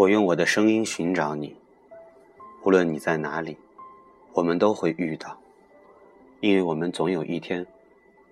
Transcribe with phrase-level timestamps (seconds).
[0.00, 1.54] 我用我的声音寻找你，
[2.64, 3.54] 无论你在哪里，
[4.32, 5.38] 我们都会遇到，
[6.40, 7.66] 因为我们总有一天，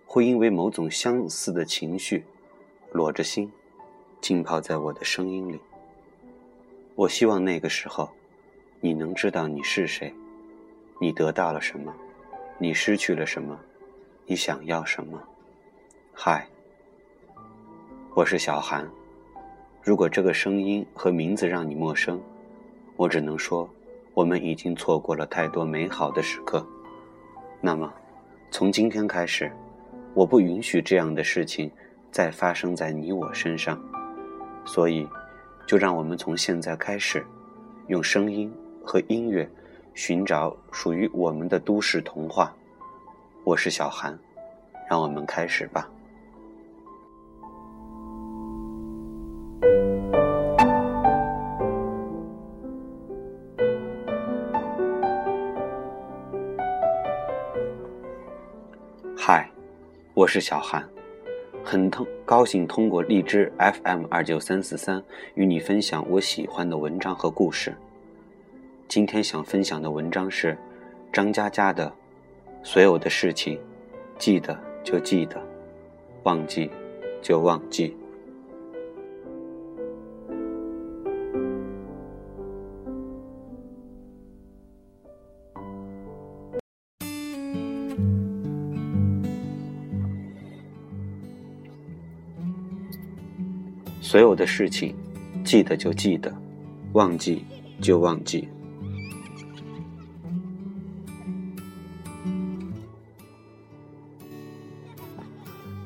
[0.06, 2.24] 会因为某种相似的情绪，
[2.90, 3.53] 裸着心，
[4.19, 5.60] 浸泡在我的声音里。
[6.94, 8.08] 我希望那个时候，
[8.80, 10.10] 你能知道你是谁，
[10.98, 11.94] 你得到了什么，
[12.56, 13.60] 你失去了什么，
[14.24, 15.22] 你想要什么。
[16.14, 16.48] 嗨，
[18.15, 18.91] 我是小韩。
[19.88, 22.20] 如果这个声音和名字让你陌生，
[22.95, 23.66] 我只能说，
[24.12, 26.62] 我们已经错过了太多美好的时刻。
[27.62, 27.91] 那么，
[28.51, 29.51] 从今天开始，
[30.12, 31.70] 我不允许这样的事情
[32.10, 33.82] 再发生在你我身上。
[34.66, 35.09] 所以，
[35.66, 37.27] 就让我们从现在开始，
[37.87, 38.52] 用声音
[38.84, 39.48] 和音乐
[39.95, 42.55] 寻找属于我们的都市童话。
[43.43, 44.18] 我是小韩，
[44.87, 45.88] 让我们开始吧。
[60.19, 60.85] 我是小韩，
[61.63, 65.00] 很通高兴通过荔枝 FM 二九三四三
[65.36, 67.72] 与你分享我喜欢的文章和故事。
[68.88, 70.58] 今天想分享的文章是
[71.12, 71.86] 张嘉佳的
[72.64, 73.60] 《所有的事情，
[74.19, 75.41] 记得就记得，
[76.25, 76.69] 忘记
[77.22, 77.91] 就忘记》。
[94.08, 94.94] 所有的事情，
[95.44, 96.34] 记得就记得，
[96.94, 97.44] 忘记
[97.78, 98.48] 就忘记。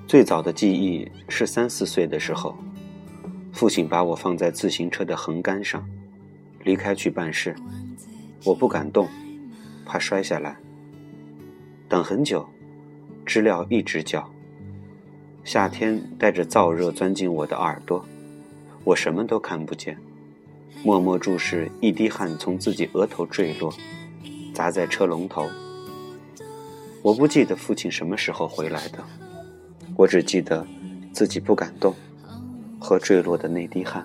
[0.06, 2.54] 最早的记忆是三四岁的时候，
[3.52, 5.84] 父亲把我放在自行车的横杆上，
[6.62, 7.56] 离开去办事，
[8.44, 9.08] 我不敢动，
[9.84, 10.56] 怕摔下来。
[11.88, 12.48] 等很久，
[13.26, 14.24] 知了一直叫。
[15.42, 18.06] 夏天带着燥热钻进我的耳朵。
[18.84, 19.96] 我什么都看不见，
[20.82, 23.72] 默默注视一滴汗从自己额头坠落，
[24.52, 25.48] 砸在车龙头。
[27.00, 28.98] 我不记得父亲什么时候回来的，
[29.96, 30.66] 我只记得
[31.12, 31.94] 自己不敢动
[32.80, 34.04] 和坠落的那滴汗。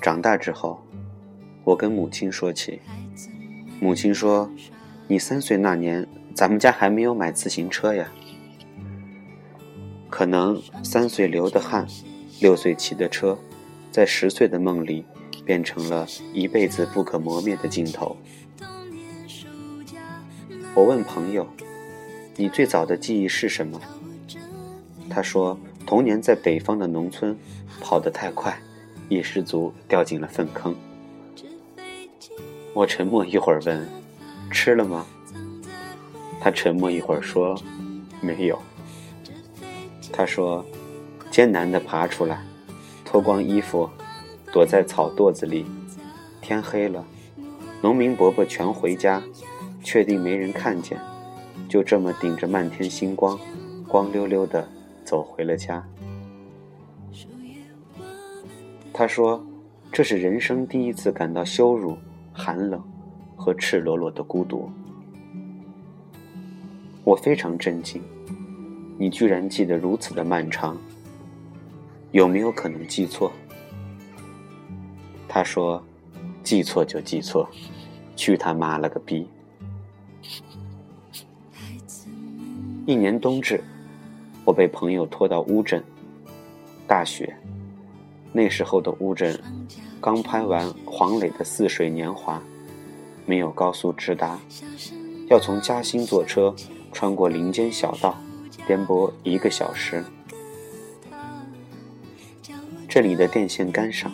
[0.00, 0.80] 长大之后，
[1.64, 2.80] 我跟母亲说起，
[3.80, 4.48] 母亲说
[5.08, 8.12] ：“你三岁那年，咱们家还没有买自行车呀。”
[10.08, 11.84] 可能三岁流的汗。
[12.44, 13.38] 六岁骑的车，
[13.90, 15.02] 在十岁的梦里
[15.46, 18.14] 变成了一辈子不可磨灭的镜头。
[20.74, 21.48] 我问朋友
[22.36, 23.80] ：“你最早的记忆是什么？”
[25.08, 27.34] 他说：“童年在北方的农村，
[27.80, 28.60] 跑得太快，
[29.08, 30.76] 一失足掉进了粪坑。”
[32.74, 33.88] 我沉默一会儿问
[34.52, 35.06] ：“吃了吗？”
[36.42, 37.58] 他沉默一会儿说
[38.20, 38.60] ：“没有。”
[40.12, 40.62] 他说。
[41.34, 42.44] 艰难地爬出来，
[43.04, 43.90] 脱光衣服，
[44.52, 45.66] 躲在草垛子里。
[46.40, 47.04] 天黑了，
[47.82, 49.20] 农民伯伯全回家，
[49.82, 50.96] 确定没人看见，
[51.68, 53.36] 就这么顶着漫天星光，
[53.88, 54.68] 光溜溜地
[55.04, 55.84] 走回了家。
[58.92, 59.44] 他说
[59.90, 61.98] ：“这是人生第一次感到羞辱、
[62.32, 62.80] 寒冷
[63.34, 64.70] 和赤裸裸的孤独。”
[67.02, 68.00] 我非常震惊，
[68.96, 70.78] 你居然记得如此的漫长。
[72.14, 73.32] 有没有可能记错？
[75.28, 75.84] 他说
[76.44, 77.50] ：“记错就记错，
[78.14, 79.28] 去他妈了个逼！”
[82.86, 83.60] 一年冬至，
[84.44, 85.82] 我被朋友拖到乌镇，
[86.86, 87.36] 大雪。
[88.30, 89.36] 那时候的乌镇
[90.00, 92.38] 刚拍完黄磊的《似水年华》，
[93.26, 94.38] 没有高速直达，
[95.28, 96.54] 要从嘉兴坐车
[96.92, 98.16] 穿过林间小道，
[98.68, 100.04] 颠簸一个小时。
[102.94, 104.12] 这里的电线杆上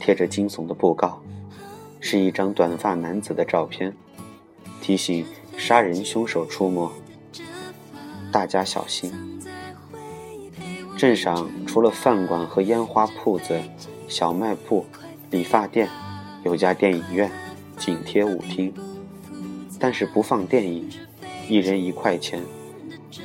[0.00, 1.22] 贴着惊悚的布告，
[2.00, 3.94] 是一张短发男子的照片，
[4.80, 5.24] 提醒
[5.56, 6.90] 杀人凶手出没，
[8.32, 9.40] 大家小心。
[10.98, 13.56] 镇上除了饭馆和烟花铺子、
[14.08, 14.84] 小卖铺、
[15.30, 15.88] 理发店，
[16.42, 17.30] 有家电影院，
[17.78, 18.74] 紧贴舞厅，
[19.78, 20.90] 但是不放电影，
[21.48, 22.42] 一人一块钱，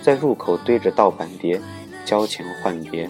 [0.03, 1.59] 在入口堆着盗版碟，
[2.05, 3.09] 交钱换碟。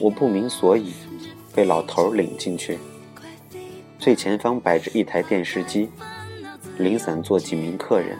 [0.00, 0.92] 我不明所以，
[1.54, 2.78] 被老头领进去。
[3.98, 5.88] 最前方摆着一台电视机，
[6.78, 8.16] 零散坐几名客人，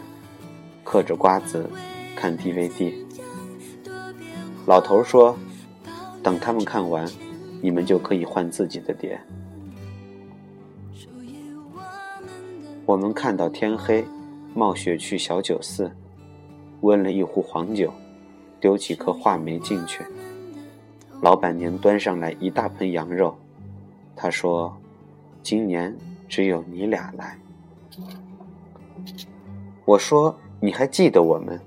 [0.83, 1.69] 嗑着瓜子
[2.15, 2.93] 看 DVD。
[4.65, 5.37] 老头说
[6.21, 7.07] ：“等他们看完，
[7.61, 9.19] 你们就可以换自己的碟。
[12.85, 14.03] 我们看到天黑，
[14.53, 15.89] 冒雪去小酒肆，
[16.81, 17.93] 温了一壶黄酒，
[18.59, 20.03] 丢几颗话梅进去。
[21.21, 23.37] 老板娘端上来一大盆羊肉，
[24.15, 24.77] 她说
[25.43, 25.93] ：“今年
[26.29, 27.37] 只有你俩来。”
[29.83, 31.59] 我说：“你还记得我们？”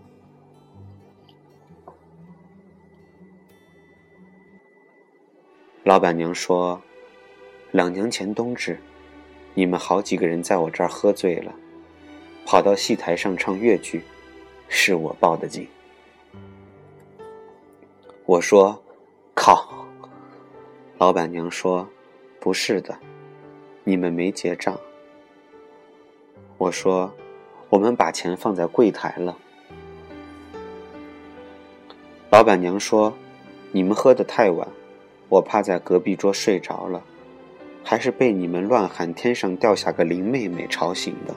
[5.84, 6.80] 老板娘说
[7.72, 8.80] ：“两年前冬至，
[9.52, 11.54] 你们好几个人在我这儿喝醉了，
[12.46, 14.02] 跑到戏台上唱越剧，
[14.68, 15.68] 是我报的警。”
[18.24, 18.81] 我说
[19.34, 19.86] ：“靠！”
[20.98, 21.88] 老板娘说
[22.38, 22.96] ：“不是的，
[23.84, 24.78] 你们没结账。”
[26.58, 27.12] 我说
[27.70, 29.36] ：“我们把钱放在柜台了。”
[32.30, 33.12] 老板娘说
[33.72, 34.66] ：“你们喝得太晚。”
[35.28, 37.02] 我趴在隔壁桌睡着了，
[37.82, 41.34] 还是被你们乱喊“天上掉下个林妹妹”吵醒的。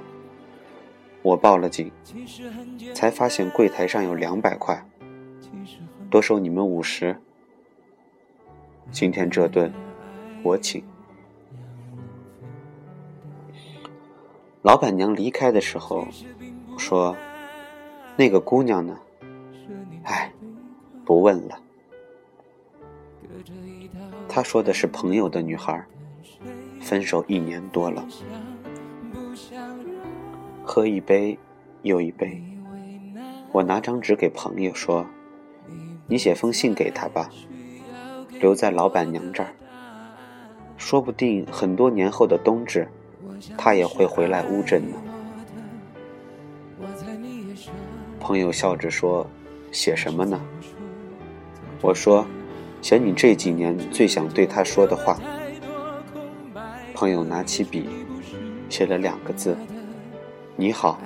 [1.21, 1.89] 我报了警，
[2.93, 4.85] 才发现柜台上有两百块，
[6.09, 7.15] 多收你们五十。
[8.91, 9.71] 今天这顿
[10.41, 10.83] 我请。
[14.61, 16.07] 老板娘离开的时候
[16.77, 17.15] 说
[18.17, 18.97] ：“那个姑娘呢？
[20.03, 20.31] 哎，
[21.05, 21.59] 不问了。”
[24.27, 25.85] 她说的是朋友的女孩，
[26.81, 28.07] 分手一年多了。
[30.63, 31.37] 喝一杯
[31.83, 32.41] 又一杯，
[33.51, 35.05] 我拿张纸给朋友说
[36.07, 37.29] ：“你写封信给她吧，
[38.39, 39.53] 留在老板娘这儿，
[40.77, 42.87] 说不定很多年后的冬至，
[43.57, 44.97] 她也会回来乌镇呢。”
[48.19, 49.27] 朋友笑着说
[49.71, 50.41] ：“写什么呢？”
[51.81, 52.25] 我说。
[52.81, 55.19] 写你这几年最想对他说的话。
[56.93, 57.89] 朋友拿起笔，
[58.69, 59.57] 写了两个字
[60.55, 60.99] ：“你好。”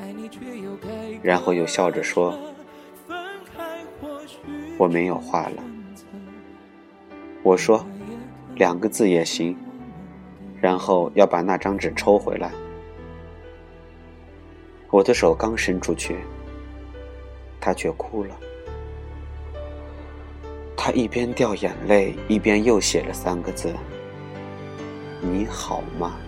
[1.24, 2.38] 然后又笑着说
[4.78, 5.64] ：“我没有话了。”
[7.50, 7.84] 我说
[8.58, 9.58] ：“两个字也行。”
[10.62, 12.52] 然后要把那张纸抽回来。
[14.92, 16.18] 我的手刚伸出去，
[17.60, 18.40] 他却哭了。
[20.78, 23.74] 他一边掉眼泪，一边又写了三个字
[25.20, 26.20] ：“你好吗？”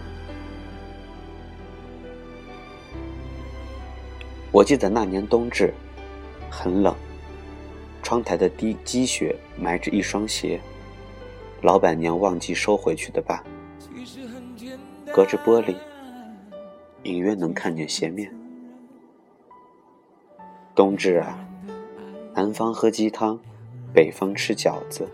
[4.51, 5.71] 我记得那年冬至，
[6.50, 6.95] 很冷，
[8.01, 10.59] 窗台的滴积雪埋着一双鞋，
[11.62, 13.44] 老板娘忘记收回去的吧？
[15.13, 15.75] 隔着玻璃，
[17.04, 18.34] 隐约能看见鞋面。
[20.74, 21.38] 冬至啊，
[22.34, 23.40] 南方喝鸡汤。
[23.94, 25.06] 北方吃饺子，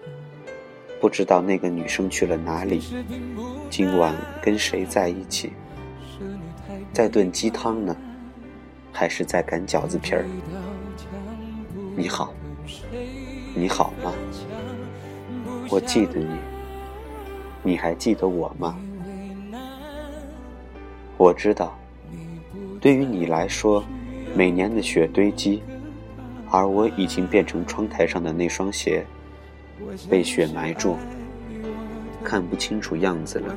[1.01, 2.79] 不知道那个女生去了哪里，
[3.71, 5.51] 今晚跟谁在一起？
[6.93, 7.97] 在炖鸡汤呢，
[8.91, 10.25] 还是在擀饺子皮儿？
[11.95, 12.31] 你好，
[13.55, 14.13] 你好吗？
[15.69, 16.35] 我记得你，
[17.63, 18.77] 你还记得我吗？
[21.17, 21.77] 我知道，
[22.79, 23.83] 对于你来说，
[24.35, 25.61] 每年的雪堆积。
[26.49, 29.05] 而我已经变成窗台上的那双鞋，
[30.09, 30.95] 被雪埋住，
[32.23, 33.53] 看不清楚样子了。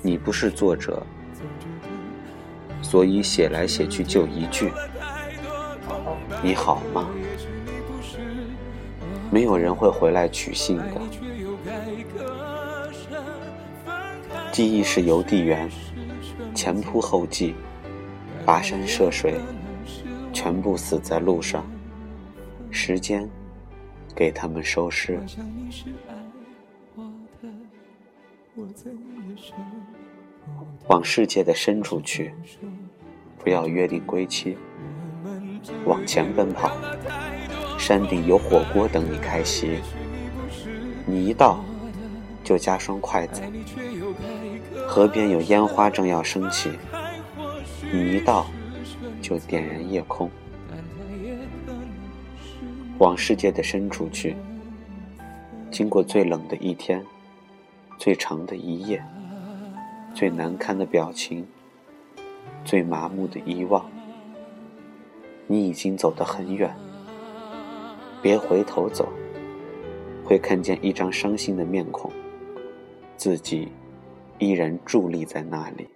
[0.00, 1.02] 你不是作者，
[2.80, 4.72] 所以写来写去就一句
[6.42, 7.06] ：“你好吗？”
[9.30, 11.00] 没有人会回来取信的。
[14.50, 15.70] 记忆是邮递员，
[16.54, 17.54] 前仆后继。
[18.46, 19.34] 跋山涉水，
[20.32, 21.64] 全部死在路上。
[22.70, 23.28] 时间
[24.14, 25.20] 给他们收尸。
[30.88, 32.34] 往世界的深处去，
[33.38, 34.56] 不要约定归期。
[35.84, 36.72] 往前奔跑，
[37.80, 39.78] 山顶有火锅等你开席。
[41.06, 41.64] 你一到，
[42.44, 43.40] 就加双筷子。
[44.86, 46.70] 河边有烟花正要升起。
[47.90, 48.46] 你一到，
[49.22, 50.30] 就点燃夜空，
[52.98, 54.36] 往世界的深处去。
[55.70, 57.02] 经过最冷的一天，
[57.96, 59.02] 最长的一夜，
[60.14, 61.46] 最难堪的表情，
[62.62, 63.90] 最麻木的遗忘，
[65.46, 66.76] 你已经走得很远。
[68.22, 69.08] 别回头走，
[70.24, 72.12] 会看见一张伤心的面孔，
[73.16, 73.72] 自己
[74.38, 75.88] 依然伫立在那里。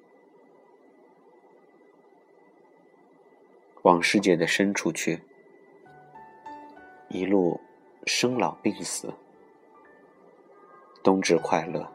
[3.82, 5.20] 往世界的深处去，
[7.08, 7.60] 一路
[8.06, 9.12] 生老病死，
[11.02, 11.86] 冬至快乐。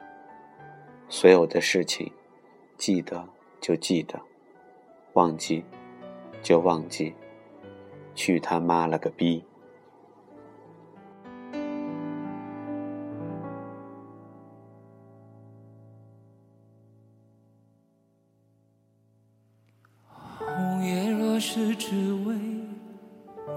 [1.07, 2.11] 所有的事情，
[2.77, 3.27] 记得
[3.59, 4.21] 就记得，
[5.13, 5.65] 忘记
[6.43, 7.15] 就忘记，
[8.13, 9.43] 去他妈了个逼！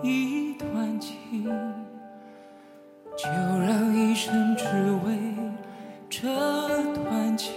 [0.01, 1.45] 一段情，
[3.17, 4.65] 就让一生只
[5.05, 5.35] 为
[6.09, 6.29] 这
[6.95, 7.53] 段情。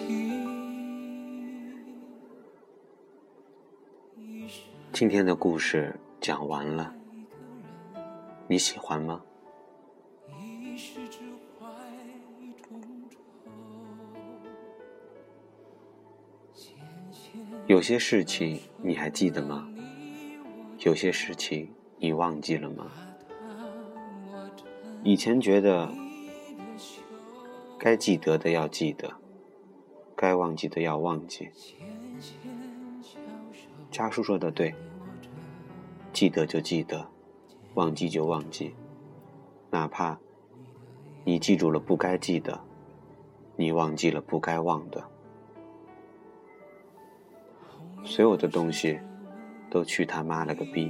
[4.92, 6.94] 今天的故事讲完了，
[8.48, 9.22] 你喜欢吗？
[17.68, 19.68] 有些事情你还记得吗？
[20.80, 22.92] 有些事情你忘记了吗？
[25.04, 25.92] 以前觉得
[27.78, 29.12] 该记得的要记得，
[30.16, 31.50] 该忘记的要忘记。
[33.92, 34.74] 家叔说的对。
[36.12, 37.08] 记得就记得，
[37.74, 38.74] 忘记就忘记，
[39.70, 40.18] 哪怕
[41.26, 42.60] 你记住了不该记得，
[43.58, 45.04] 你忘记了不该忘的，
[48.04, 48.98] 所有的东西
[49.70, 50.90] 都去他妈了个逼！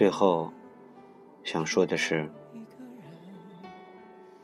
[0.00, 0.50] 最后
[1.44, 2.26] 想说的是，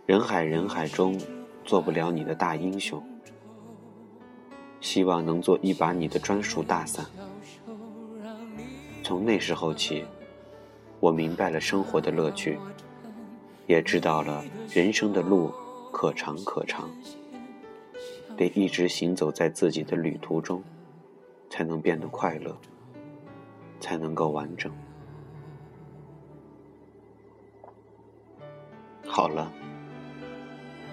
[0.05, 1.19] 人海人海中。
[1.65, 3.03] 做不了你的大英雄，
[4.83, 7.07] 希望能做一把你的专属大伞。
[9.03, 10.05] 从那时候起，
[11.01, 12.59] 我明白了生活的乐趣，
[13.67, 15.51] 也知道了人生的路
[15.91, 16.91] 可长可长，
[18.37, 20.63] 得一直行走在自己的旅途中，
[21.49, 22.55] 才能变得快乐，
[23.81, 24.71] 才能够完整。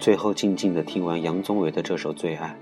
[0.04, 2.54] 最后，静静的听完杨宗纬的这首《最爱》，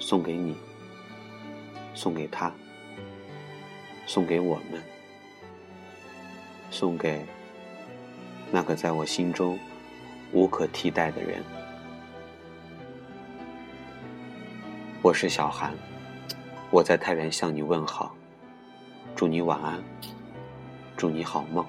[0.00, 0.54] 送给你，
[1.92, 2.52] 送给他，
[4.06, 4.80] 送给我们，
[6.70, 7.26] 送给
[8.52, 9.58] 那个在我心中
[10.30, 11.42] 无可替代的人。
[15.02, 15.74] 我是小韩，
[16.70, 18.14] 我在太原向你问好，
[19.16, 19.82] 祝你晚安，
[20.96, 21.66] 祝你好梦。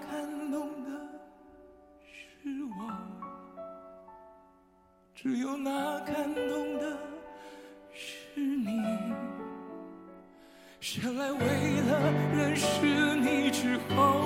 [0.00, 0.90] 感动的
[2.04, 2.92] 是我
[5.14, 6.98] 只有那感动的
[7.92, 8.80] 是你，
[10.80, 14.22] 生来为了认识你之后